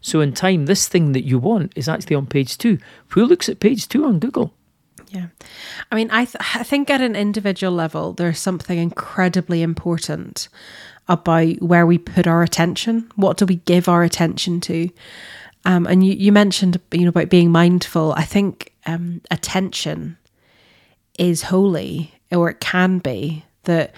[0.00, 2.78] So in time, this thing that you want is actually on page two.
[3.08, 4.52] Who looks at page two on Google?
[5.08, 5.28] Yeah.
[5.92, 10.48] I mean, I, th- I think at an individual level, there's something incredibly important
[11.08, 13.10] about where we put our attention.
[13.16, 14.88] What do we give our attention to?
[15.64, 18.12] Um, and you, you mentioned, you know, about being mindful.
[18.12, 20.18] I think um, attention
[21.18, 23.44] is holy, or it can be.
[23.64, 23.94] That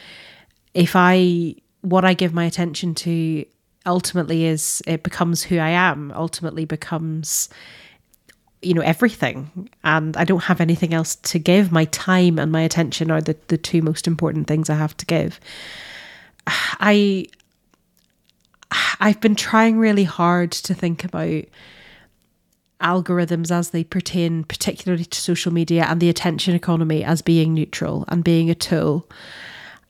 [0.75, 3.45] if I, what I give my attention to
[3.85, 7.49] ultimately is it becomes who I am, ultimately becomes
[8.63, 11.71] you know everything and I don't have anything else to give.
[11.71, 15.07] My time and my attention are the, the two most important things I have to
[15.07, 15.39] give.
[16.47, 17.27] I
[19.01, 21.45] I've been trying really hard to think about
[22.81, 28.05] algorithms as they pertain particularly to social media and the attention economy as being neutral
[28.09, 29.09] and being a tool.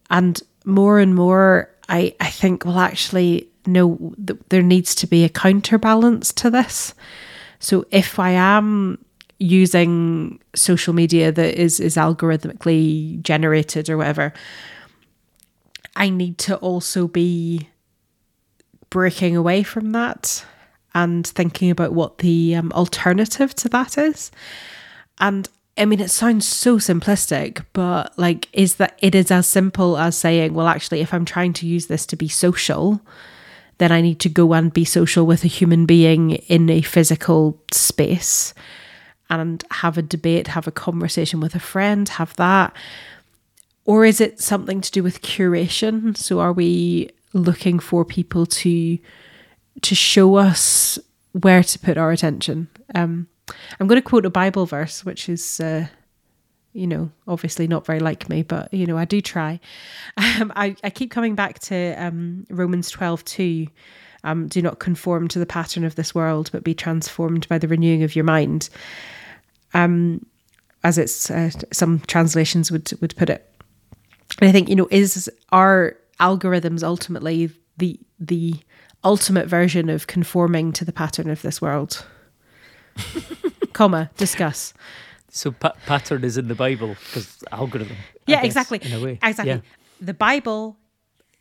[0.09, 5.25] And more and more I, I think well actually no, th- there needs to be
[5.25, 6.95] a counterbalance to this.
[7.59, 9.05] So if I am
[9.38, 14.33] using social media that is is algorithmically generated or whatever,
[15.96, 17.68] I need to also be
[18.90, 20.44] breaking away from that
[20.94, 24.30] and thinking about what the um, alternative to that is.
[25.18, 29.98] And I mean, it sounds so simplistic, but like, is that it is as simple
[29.98, 33.00] as saying, well, actually, if I'm trying to use this to be social,
[33.78, 37.61] then I need to go and be social with a human being in a physical
[37.72, 38.54] space
[39.28, 42.74] and have a debate, have a conversation with a friend, have that?
[43.87, 46.16] Or is it something to do with curation?
[46.16, 48.99] So are we looking for people to
[49.83, 50.99] to show us
[51.33, 52.68] where to put our attention?
[52.94, 53.29] Um,
[53.79, 55.87] I'm going to quote a Bible verse, which is uh,
[56.72, 59.59] you know, obviously not very like me, but you know, I do try.
[60.38, 63.68] Um, I, I keep coming back to um, Romans twelve two.
[64.25, 67.68] Um, do not conform to the pattern of this world, but be transformed by the
[67.68, 68.68] renewing of your mind.
[69.72, 70.27] Um,
[70.85, 73.51] as it's uh, some translations would would put it.
[74.40, 78.55] And I think you know, is our algorithms ultimately the the
[79.05, 82.05] ultimate version of conforming to the pattern of this world?
[83.72, 84.72] Comma discuss.
[85.29, 87.96] So pa- pattern is in the Bible because algorithm.
[88.27, 88.81] Yeah, guess, exactly.
[88.83, 89.49] In a way, exactly.
[89.49, 89.61] Yeah.
[90.01, 90.79] The Bible,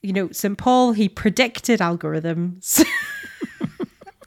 [0.02, 0.58] you know, St.
[0.58, 2.86] Paul he predicted algorithms.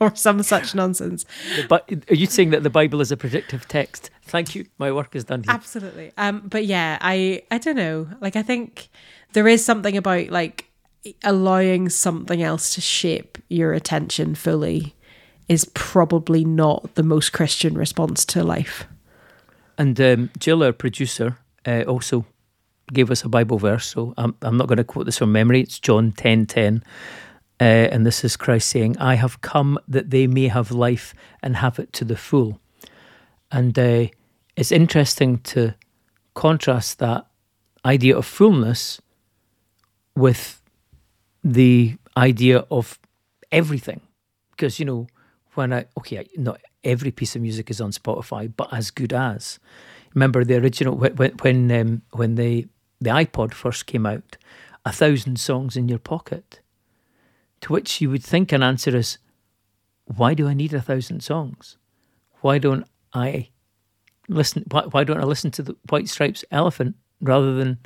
[0.00, 1.24] or some such nonsense.
[1.68, 4.10] But are you saying that the Bible is a predictive text?
[4.28, 4.66] Thank you.
[4.78, 5.52] My work is done here.
[5.52, 6.12] Absolutely.
[6.16, 8.08] Um, but yeah, I I don't know.
[8.20, 8.88] Like I think
[9.32, 10.70] there is something about like
[11.24, 14.94] allowing something else to shape your attention fully
[15.48, 18.86] is probably not the most Christian response to life.
[19.78, 22.26] And um, Jill, our producer, uh, also
[22.92, 23.86] gave us a Bible verse.
[23.86, 25.60] So I'm, I'm not going to quote this from memory.
[25.60, 26.82] It's John 10 10.
[27.60, 31.12] Uh, and this is Christ saying, I have come that they may have life
[31.42, 32.60] and have it to the full.
[33.50, 34.06] And uh,
[34.58, 35.74] it's interesting to
[36.34, 37.26] contrast that
[37.84, 39.00] idea of fullness
[40.16, 40.60] with
[41.44, 42.98] the idea of
[43.52, 44.00] everything.
[44.50, 45.06] Because, you know,
[45.54, 49.60] when I, okay, not every piece of music is on Spotify, but as good as.
[50.14, 52.66] Remember the original when when um, when the
[53.00, 54.36] the iPod first came out,
[54.84, 56.60] a thousand songs in your pocket.
[57.60, 59.18] To which you would think an answer is,
[60.06, 61.76] why do I need a thousand songs?
[62.40, 63.50] Why don't I
[64.28, 64.64] listen?
[64.70, 67.78] Why, why don't I listen to the White Stripes Elephant rather than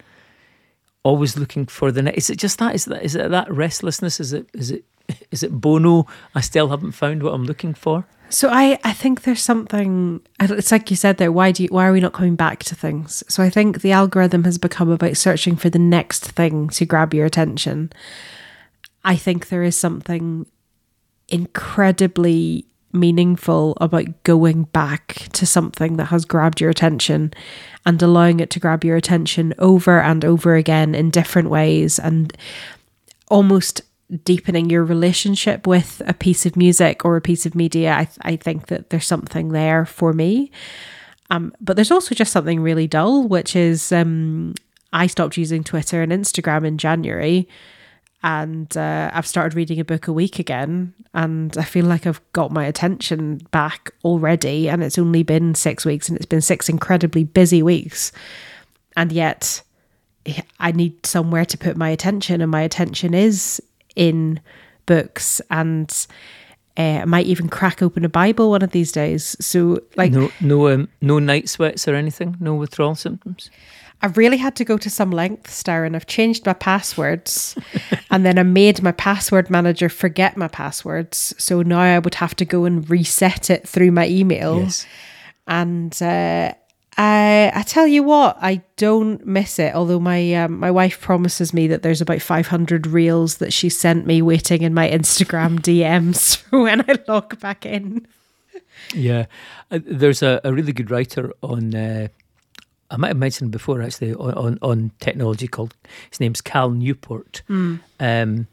[1.03, 2.19] always looking for the next?
[2.19, 2.75] Is it just that?
[2.75, 4.21] Is that is it that restlessness?
[4.21, 4.85] Is it is it
[5.31, 6.07] is it Bono?
[6.35, 8.07] I still haven't found what I'm looking for.
[8.33, 10.23] So I, I think there's something.
[10.41, 11.31] It's like you said there.
[11.31, 13.23] Why do you, why are we not coming back to things?
[13.29, 17.13] So I think the algorithm has become about searching for the next thing to grab
[17.13, 17.93] your attention.
[19.05, 20.47] I think there is something
[21.29, 27.33] incredibly meaningful about going back to something that has grabbed your attention
[27.87, 32.37] and allowing it to grab your attention over and over again in different ways and
[33.29, 33.83] almost
[34.25, 38.37] deepening your relationship with a piece of music or a piece of media, I, I
[38.37, 40.51] think that there's something there for me.
[41.31, 44.55] Um, but there's also just something really dull, which is um,
[44.93, 47.49] I stopped using Twitter and Instagram in January,
[48.23, 52.21] and uh, I've started reading a book a week again, and I feel like I've
[52.33, 56.69] got my attention back already, and it's only been six weeks, and it's been six
[56.69, 58.13] incredibly busy weeks,
[58.97, 59.63] and yet
[60.61, 63.61] I need somewhere to put my attention, and my attention is
[63.97, 64.41] in
[64.87, 66.07] books and
[66.77, 69.37] uh, I might even crack open a Bible one of these days.
[69.41, 72.37] So, like, no, no, um, no night sweats or anything.
[72.41, 73.51] No withdrawal symptoms.
[74.03, 75.95] I've really had to go to some lengths, Darren.
[75.95, 77.57] I've changed my passwords,
[78.11, 81.35] and then I made my password manager forget my passwords.
[81.39, 84.61] So now I would have to go and reset it through my email.
[84.61, 84.87] Yes.
[85.47, 86.53] And uh,
[86.97, 89.75] I I tell you what, I don't miss it.
[89.75, 94.05] Although my um, my wife promises me that there's about 500 reels that she sent
[94.05, 98.07] me waiting in my Instagram DMs when I log back in.
[98.95, 99.27] Yeah,
[99.71, 101.75] uh, there's a, a really good writer on.
[101.75, 102.09] Uh,
[102.93, 105.75] I might have mentioned before actually on, on, on technology called
[106.11, 107.43] his name's Cal Newport.
[107.49, 107.81] Mm.
[107.99, 108.47] Um,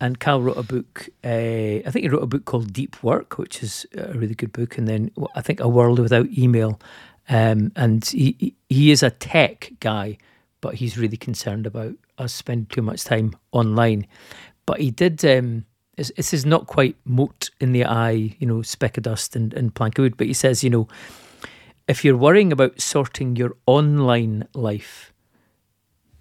[0.00, 1.08] and Cal wrote a book.
[1.24, 4.52] Uh, I think he wrote a book called Deep Work, which is a really good
[4.52, 4.76] book.
[4.76, 6.80] And then I think A World Without Email,
[7.28, 10.18] um, and he he is a tech guy,
[10.60, 14.06] but he's really concerned about us spending too much time online.
[14.66, 15.24] But he did.
[15.24, 15.64] Um,
[15.96, 19.74] this is not quite mote in the eye, you know, speck of dust and, and
[19.74, 20.16] plank of wood.
[20.16, 20.88] But he says, you know,
[21.90, 25.12] if you're worrying about sorting your online life,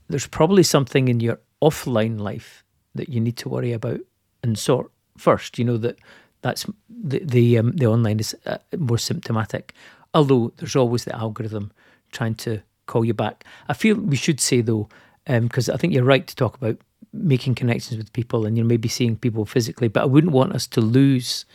[0.08, 2.64] there's probably something in your offline life
[2.96, 4.00] that you need to worry about
[4.42, 5.60] and sort first.
[5.60, 6.00] You know that
[6.42, 9.76] that's the the um, the online is uh, more symptomatic.
[10.16, 11.72] Although there's always the algorithm
[12.12, 13.44] trying to call you back.
[13.68, 14.90] I feel we should say though,
[15.28, 16.78] because um, I think you're right to talk about
[17.14, 20.54] making connections with people and you know maybe seeing people physically, but I wouldn't want
[20.54, 21.46] us to lose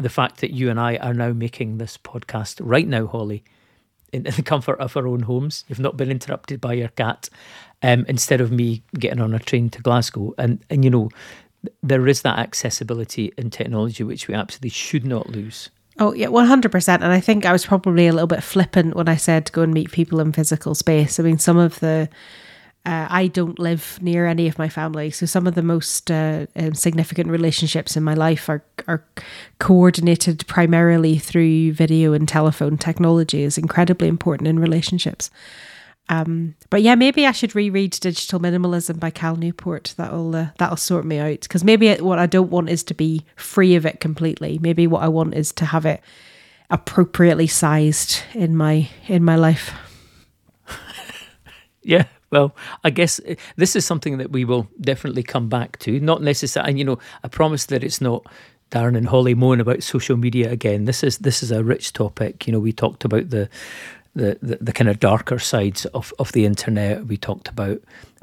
[0.00, 3.44] the fact that you and I are now making this podcast right now, Holly,
[4.12, 5.64] in, the comfort of our own homes.
[5.68, 7.28] You've not been interrupted by your cat,
[7.82, 10.34] um, instead of me getting on a train to Glasgow.
[10.36, 11.10] And and you know,
[11.82, 15.70] there is that accessibility in technology which we absolutely should not lose.
[15.98, 16.88] Oh, yeah, 100%.
[16.88, 19.74] And I think I was probably a little bit flippant when I said go and
[19.74, 21.20] meet people in physical space.
[21.20, 22.08] I mean, some of the,
[22.86, 25.10] uh, I don't live near any of my family.
[25.10, 29.04] So some of the most uh, um, significant relationships in my life are, are
[29.58, 35.30] coordinated primarily through video and telephone technology is incredibly important in relationships.
[36.08, 39.94] Um, but yeah, maybe I should reread Digital Minimalism by Cal Newport.
[39.96, 41.42] That'll uh, that'll sort me out.
[41.42, 44.58] Because maybe what I don't want is to be free of it completely.
[44.58, 46.00] Maybe what I want is to have it
[46.68, 49.72] appropriately sized in my in my life.
[51.82, 52.54] yeah, well,
[52.84, 55.98] I guess uh, this is something that we will definitely come back to.
[56.00, 58.26] Not necessarily, and you know, I promise that it's not
[58.70, 60.84] Darren and Holly moan about social media again.
[60.84, 62.46] This is this is a rich topic.
[62.46, 63.48] You know, we talked about the
[64.14, 67.06] the, the, the kind of darker sides of, of the internet.
[67.06, 67.80] We talked about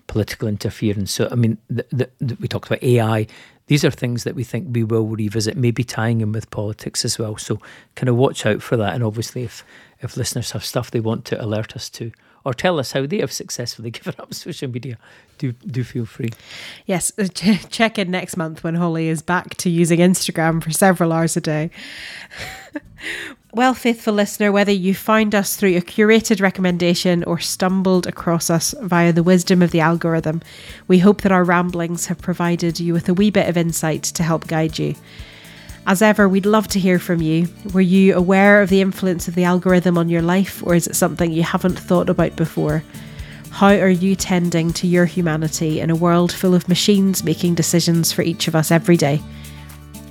[0.07, 1.11] political interference.
[1.11, 3.27] So, I mean, the, the, we talked about AI.
[3.67, 7.17] These are things that we think we will revisit, maybe tying in with politics as
[7.17, 7.37] well.
[7.37, 7.59] So,
[7.95, 8.95] kind of watch out for that.
[8.95, 9.63] And obviously, if
[10.01, 12.11] if listeners have stuff they want to alert us to
[12.45, 14.97] or tell us how they have successfully given up social media,
[15.37, 16.29] do do feel free.
[16.85, 17.27] Yes, uh,
[17.69, 21.41] check in next month when Holly is back to using Instagram for several hours a
[21.41, 21.69] day.
[23.53, 28.75] Well, faithful listener, whether you found us through a curated recommendation or stumbled across us
[28.81, 30.43] via the wisdom of the algorithm,
[30.87, 34.21] we hope that our ramblings have provided you with a wee bit of insight to
[34.21, 34.93] help guide you.
[35.87, 37.47] As ever, we'd love to hear from you.
[37.73, 40.97] Were you aware of the influence of the algorithm on your life, or is it
[40.97, 42.83] something you haven't thought about before?
[43.51, 48.11] How are you tending to your humanity in a world full of machines making decisions
[48.11, 49.21] for each of us every day?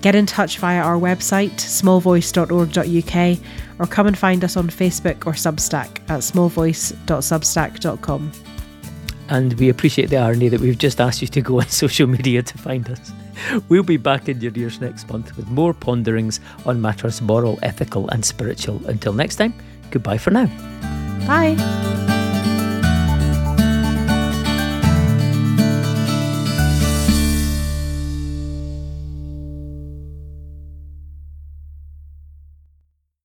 [0.00, 3.38] Get in touch via our website, smallvoice.org.uk,
[3.78, 8.32] or come and find us on Facebook or Substack at smallvoice.substack.com.
[9.28, 12.42] And we appreciate the irony that we've just asked you to go on social media
[12.42, 13.12] to find us.
[13.68, 18.08] We'll be back in your ears next month with more ponderings on matters moral, ethical,
[18.08, 18.84] and spiritual.
[18.86, 19.54] Until next time,
[19.90, 20.46] goodbye for now.
[21.26, 22.15] Bye.